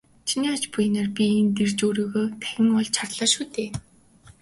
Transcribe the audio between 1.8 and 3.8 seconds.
өөрийгөө дахин олж харлаа шүү дээ.